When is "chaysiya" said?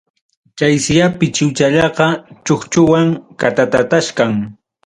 0.59-1.07